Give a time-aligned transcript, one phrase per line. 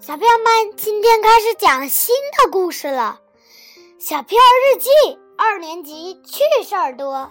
[0.00, 3.20] 小朋友们，今天开始讲新的故事了，
[4.02, 4.88] 《小屁儿日记》
[5.36, 7.30] 二年级趣事儿多。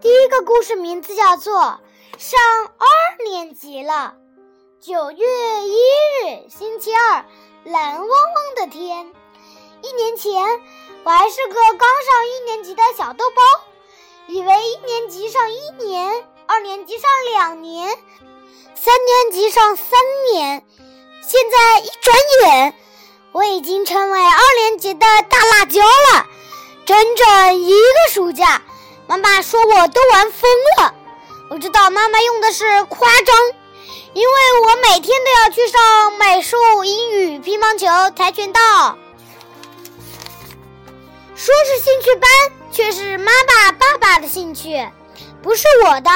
[0.00, 1.54] 第一个故事名字叫做
[2.18, 4.16] 《上二年级了》。
[4.84, 5.24] 九月
[5.68, 5.76] 一
[6.24, 7.24] 日，星期二，
[7.62, 9.14] 蓝汪汪的天。
[9.82, 10.42] 一年前，
[11.04, 13.40] 我还是个刚上一年级的小豆包，
[14.26, 17.96] 以为一年级上一年，二年级上两年，
[18.74, 19.86] 三年级上三
[20.32, 20.62] 年。
[21.26, 22.74] 现在一转眼，
[23.32, 26.26] 我已经成为二年级的大辣椒了。
[26.84, 28.62] 整整一个暑假，
[29.06, 30.94] 妈妈说我都玩疯了。
[31.50, 33.36] 我知道妈妈用的是夸张。
[34.12, 38.98] 因为我每天都要去上美术、英语、乒乓球、跆拳道，
[41.36, 42.28] 说是兴趣班，
[42.72, 44.84] 却是妈妈、爸爸的兴趣，
[45.44, 46.10] 不是我的。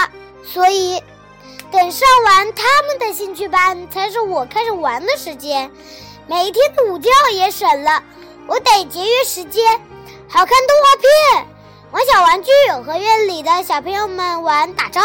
[0.44, 1.00] 所以，
[1.70, 5.70] 等上完他们的兴趣班，才是我开始玩的时间。
[6.26, 8.02] 每天的午觉也省了，
[8.46, 9.80] 我得节约时间。
[10.28, 11.46] 好看动画片，
[11.90, 12.50] 玩小玩具，
[12.86, 15.02] 和院里的小朋友们玩打仗、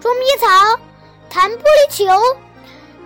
[0.00, 0.80] 捉迷藏。
[1.28, 2.36] 弹玻璃球，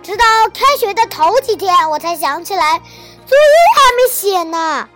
[0.01, 2.79] 直到开学的头几天，我才想起来
[3.27, 4.89] 作业还没写呢。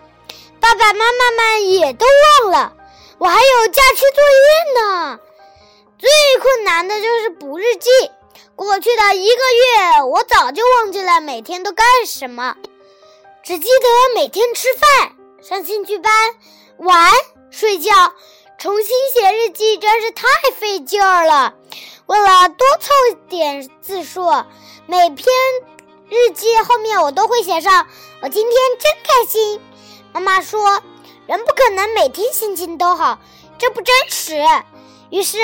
[0.59, 2.05] 爸爸妈妈们也都
[2.43, 2.73] 忘了，
[3.19, 5.19] 我还有假期作业呢。
[5.99, 6.09] 最
[6.41, 7.89] 困难的就是补日记。
[8.55, 12.55] 过去的一个月，我早就忘记了每天都干什么，
[13.43, 16.11] 只记得每天吃饭、上兴趣班、
[16.77, 17.11] 玩、
[17.51, 17.91] 睡觉。
[18.57, 20.25] 重新写日记真是太
[20.57, 21.53] 费劲儿了。
[22.07, 22.91] 为了多凑
[23.29, 24.29] 点字数，
[24.85, 25.27] 每篇
[26.09, 27.87] 日记后面我都会写上
[28.21, 29.61] “我今天真开心”。
[30.11, 30.81] 妈妈说
[31.27, 33.19] ：“人不可能每天心情都好，
[33.57, 34.43] 这不真实。”
[35.09, 35.37] 于是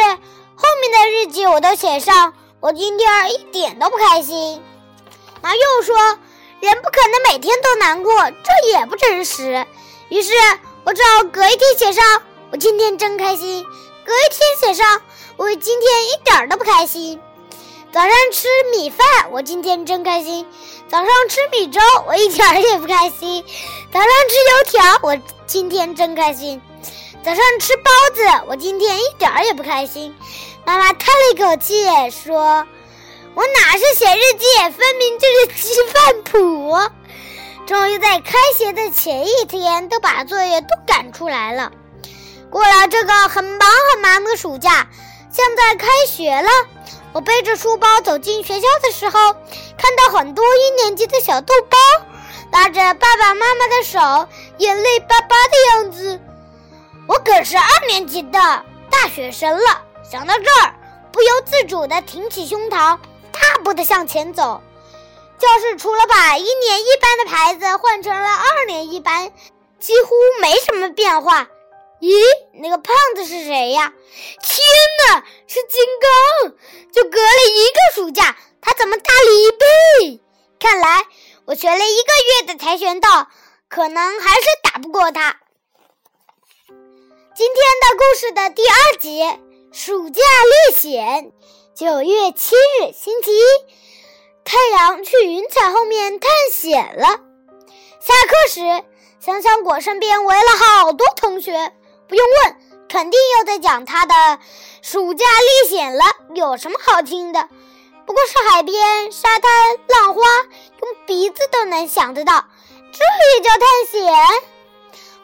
[0.56, 4.62] 后面的日记我都写上“我今天一点都不开心”。
[5.42, 5.95] 妈又说
[6.62, 9.66] ：“人不可能每天都难过，这也不真实。”
[10.09, 10.31] 于是
[10.84, 12.22] 我只好隔一天写上
[12.52, 13.63] “我今天真开心”，
[14.06, 15.02] 隔一天写上。
[15.38, 17.19] 我今天一点都不开心。
[17.91, 20.46] 早上吃米饭，我今天真开心；
[20.88, 23.44] 早上吃米粥，我一点儿也不开心；
[23.91, 26.62] 早上吃油条，我今天真开心；
[27.25, 30.16] 早上吃包子，我今天一点也不开心。
[30.63, 32.68] 妈妈叹了一口气说
[33.34, 36.78] ：“我哪是写日记，分明就是记饭谱。”
[37.66, 41.72] 终于在开学的前一天，都把作业都赶出来了。
[42.52, 44.88] 过了这个很忙很忙的暑假。
[45.31, 46.50] 现在开学了，
[47.12, 49.34] 我背着书包走进学校的时候，
[49.80, 51.78] 看到很多一年级的小豆包
[52.52, 54.28] 拉着爸爸妈妈的手，
[54.59, 56.19] 眼泪巴巴的样子。
[57.08, 58.40] 我可是二年级的
[58.90, 59.82] 大学生了。
[60.10, 60.76] 想到这儿，
[61.12, 63.00] 不由自主地挺起胸膛，
[63.32, 64.62] 大步地向前走。
[65.38, 69.32] 教室除了把一年一班的牌子换成了二年一班，
[69.80, 71.48] 几乎没什么变化。
[72.00, 72.14] 咦，
[72.54, 73.94] 那个胖子是谁呀？
[74.42, 74.66] 天
[75.08, 76.54] 哪，是金刚！
[76.92, 80.22] 就隔了一个暑假，他怎么大了一倍？
[80.60, 81.04] 看来
[81.46, 83.28] 我学了一个月的跆拳道，
[83.70, 85.38] 可能还是打不过他。
[87.38, 89.22] 今天的故事的第二集
[89.73, 91.25] 《暑假历险》，
[91.73, 93.44] 九月七日，星期一，
[94.46, 97.19] 太阳去云彩后面探险了。
[98.00, 98.85] 下课时，
[99.19, 101.74] 香香果身边围了好多同学。
[102.07, 102.56] 不用问，
[102.88, 104.40] 肯定又在讲他的
[104.81, 106.06] 暑假历险了。
[106.35, 107.50] 有什么好听的？
[108.06, 109.51] 不过是海边、沙滩、
[109.90, 110.22] 浪花，
[110.81, 112.45] 用鼻子都能想得到，
[112.94, 114.41] 这也叫探险？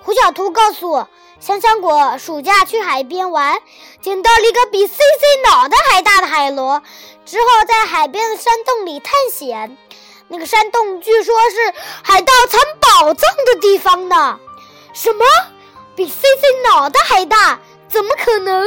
[0.03, 1.07] 胡小兔告诉我，
[1.41, 3.59] 香香果暑假去海边玩，
[3.99, 6.83] 捡到了一个比 C C 脑袋还大的海螺，
[7.25, 9.75] 只好在海边的山洞里探险。
[10.27, 14.39] 那个山洞据说是海盗藏宝藏的地方呢。
[14.93, 15.25] 什么？
[15.95, 17.59] 比 C C 脑袋还大，
[17.89, 18.63] 怎么可能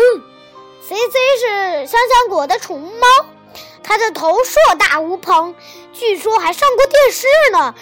[0.82, 3.06] ？C C 是香香果的宠物猫，
[3.84, 5.54] 它的头硕大无朋，
[5.92, 7.72] 据说还上过电视呢。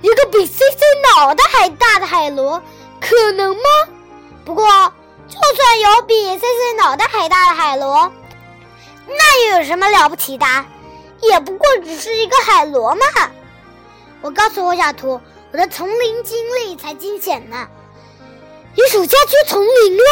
[0.00, 0.76] 一个比 C C
[1.14, 2.62] 脑袋还大的海螺，
[2.98, 3.62] 可能吗？
[4.44, 4.64] 不过，
[5.28, 8.12] 就算有比 C C 脑袋还大的海螺，
[9.06, 10.46] 那又有什么了不起的？
[11.20, 13.30] 也不过只是一个海螺嘛。
[14.20, 15.20] 我告诉胡小图，
[15.52, 17.68] 我的丛林经历才惊险呢。
[18.74, 20.02] 你暑假去丛林了？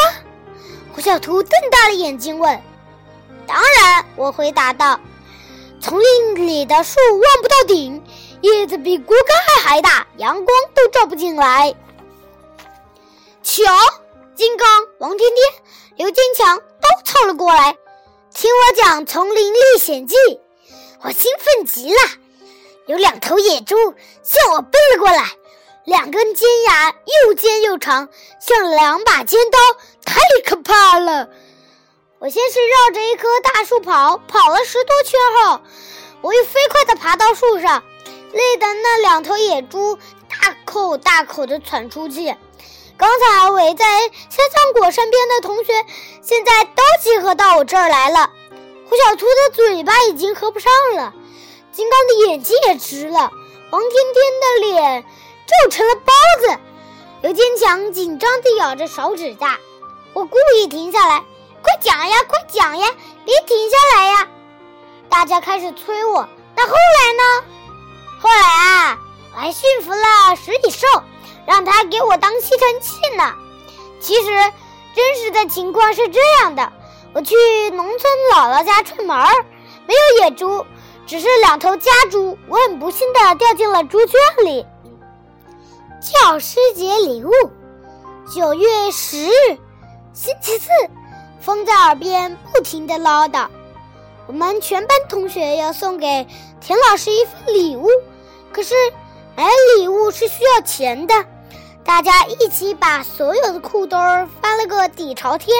[0.93, 2.61] 胡小图瞪大了眼睛问。
[3.45, 4.99] 当然，我回答道。
[5.81, 8.01] 丛林里的树望不到顶，
[8.41, 11.73] 叶子比锅盖还大，阳光都照不进来。
[13.41, 13.63] 瞧，
[14.41, 14.67] 金刚、
[14.97, 15.63] 王天天、
[15.97, 17.77] 刘坚强都凑了过来，
[18.33, 20.15] 听我讲《丛林历险记》。
[21.03, 21.99] 我兴奋极了。
[22.87, 23.75] 有两头野猪
[24.23, 25.29] 向我奔了过来，
[25.85, 26.91] 两根尖牙
[27.27, 28.09] 又尖又长，
[28.39, 29.59] 像两把尖刀，
[30.03, 31.29] 太可怕了。
[32.17, 35.61] 我先是绕着一棵大树跑，跑了十多圈后，
[36.23, 37.83] 我又飞快地爬到树上，
[38.33, 42.35] 累得那两头野猪大口大口地喘粗气。
[43.01, 43.83] 刚才围在
[44.29, 45.73] 香香果身边的同学，
[46.21, 48.29] 现在都集合到我这儿来了。
[48.87, 51.11] 胡小图的嘴巴已经合不上了，
[51.71, 53.31] 金刚的眼睛也直了，
[53.71, 55.03] 王天天的脸
[55.63, 56.59] 皱成了包子，
[57.23, 59.57] 刘坚强紧张地咬着手指甲。
[60.13, 61.23] 我故意停下来，
[61.63, 62.87] 快讲呀，快讲呀，
[63.25, 64.27] 别停下来呀！
[65.09, 66.29] 大家开始催我。
[66.55, 67.47] 那后来呢？
[68.21, 68.99] 后来啊，
[69.33, 70.85] 我还驯服了食蚁兽。
[71.45, 73.33] 让他给我当吸尘器呢。
[73.99, 74.29] 其实，
[74.95, 76.71] 真实的情况是这样的：
[77.13, 77.35] 我去
[77.71, 79.45] 农村姥姥家串门儿，
[79.87, 80.65] 没有野猪，
[81.05, 82.37] 只是两头家猪。
[82.47, 84.65] 我很不幸的掉进了猪圈里。
[86.01, 87.31] 教师节礼物，
[88.33, 89.31] 九月十日，
[90.13, 90.69] 星期四。
[91.39, 93.47] 风在耳边不停的唠叨：
[94.27, 96.27] 我们全班同学要送给
[96.59, 97.87] 田老师一份礼物，
[98.53, 98.75] 可是
[99.35, 99.47] 买
[99.77, 101.25] 礼物是需要钱的。
[101.83, 103.97] 大家一起把所有的裤兜
[104.41, 105.55] 翻了个底朝天，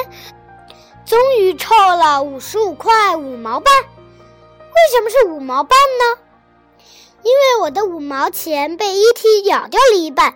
[1.05, 3.73] 终于凑了五十五块五毛半。
[3.79, 6.21] 为什么是五毛半呢？
[7.23, 10.35] 因为我的五毛钱被一 T 咬掉了一半。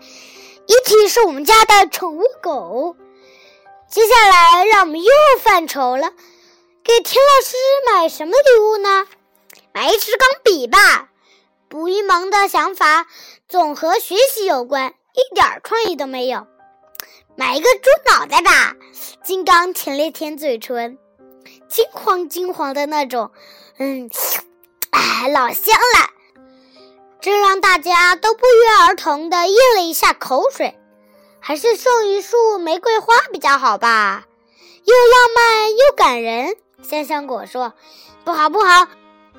[0.67, 2.95] 一 T 是我们家的宠物狗。
[3.87, 6.11] 接下来让我们又犯愁了，
[6.83, 7.55] 给田老师
[7.87, 9.07] 买什么礼物呢？
[9.71, 11.09] 买一支钢笔吧。
[11.75, 13.05] 卜一萌的想法
[13.49, 14.93] 总和学习有关。
[15.13, 16.47] 一点创意都没有，
[17.35, 18.75] 买一个猪脑袋吧。
[19.25, 20.97] 金刚舔了舔嘴唇，
[21.67, 23.31] 金黄金黄的那种，
[23.77, 24.09] 嗯，
[24.91, 26.09] 哎，老香了。
[27.19, 30.79] 这让大家都不约而同的咽了一下口水。
[31.41, 34.23] 还是送一束玫瑰花比较好吧，
[34.85, 36.55] 又浪漫又感人。
[36.83, 37.73] 香香果说
[38.23, 38.87] ：“不好不好，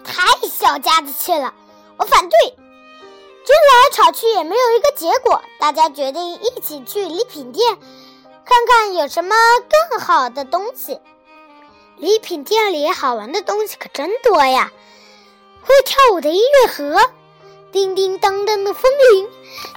[0.04, 1.54] 太小家子气了，
[1.98, 2.38] 我反对。”
[3.46, 7.78] 争来吵去也没有一个结果，大家决定一起去礼品店
[8.44, 9.36] 看看有什么
[9.90, 11.00] 更好的东西。
[11.96, 14.72] 礼品店里好玩的东西可真多呀！
[15.62, 17.00] 会跳舞的音乐盒，
[17.70, 19.28] 叮叮当当的风铃，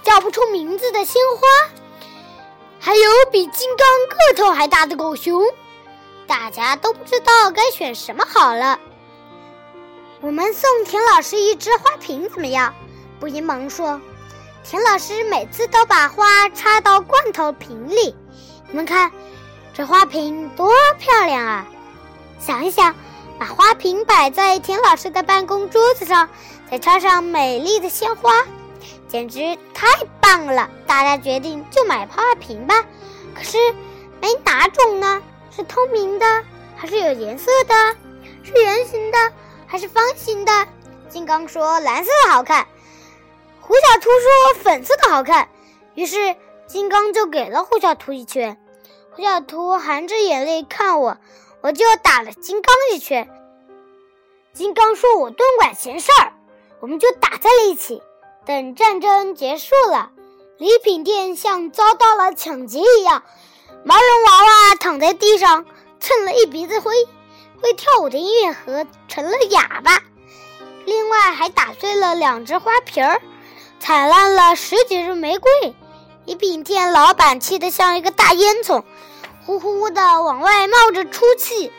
[0.04, 1.48] 叫不出名字的鲜花，
[2.80, 5.44] 还有比金刚个头还大的狗熊。
[6.26, 8.80] 大家都不知道该选什么好了。
[10.22, 12.74] 我们送田老师一只花瓶怎么样？
[13.22, 14.02] 布衣萌说
[14.66, 18.14] ：“田老师每次都把花插到罐头瓶里，
[18.68, 19.10] 你们看，
[19.74, 21.66] 这花瓶多漂亮啊！
[22.38, 22.94] 想一想，
[23.40, 26.28] 把花瓶摆在田老师的办公桌子上，
[26.70, 28.46] 再插上美丽的鲜花，
[29.08, 29.88] 简直太
[30.20, 30.70] 棒了！
[30.86, 32.84] 大家决定就买花瓶吧。
[33.34, 33.58] 可是，
[34.22, 35.22] 买哪种呢？
[35.56, 36.26] 是透明的，
[36.76, 37.96] 还是有颜色的？
[38.44, 39.18] 是圆形的，
[39.70, 40.68] 还是方形的？”
[41.08, 42.68] 金刚说：“蓝色的好看。”
[43.62, 45.48] 胡小图说：“粉色的好看。”
[45.96, 46.36] 于是
[46.68, 48.60] 金刚就给了胡小图一拳。
[49.12, 51.18] 胡小图含着眼泪看我，
[51.62, 53.30] 我就打了金刚一拳。
[54.54, 56.34] 金刚说：“我多管闲事儿。”
[56.82, 58.02] 我们就打在了一起。
[58.46, 60.12] 等战争结束了，
[60.58, 63.24] 礼品店像遭到了抢劫一样，
[63.84, 65.66] 毛绒娃娃躺在地上
[66.00, 66.94] 蹭了一鼻子灰，
[67.62, 70.02] 会跳舞的音乐盒成了哑巴，
[70.86, 73.22] 另外还打碎了两只花瓶儿。
[73.80, 75.52] 踩烂了十几支玫瑰，
[76.26, 78.84] 礼品店老板气得像一个大烟囱，
[79.46, 81.72] 呼呼的往外冒着粗气。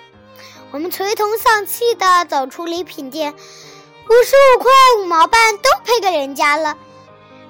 [0.70, 6.76] 我们垂头丧气的走出礼品店，五十五块五毛半都赔给人家了，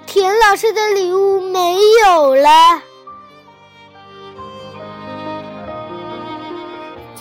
[0.07, 2.83] 田老师的礼物没有了。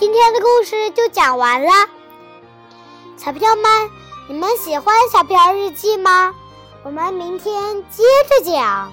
[0.00, 1.70] 今天的故事就讲完了，
[3.18, 3.90] 小朋友们，
[4.28, 6.34] 你们喜欢小飘日记吗？
[6.82, 8.90] 我们明天接着讲。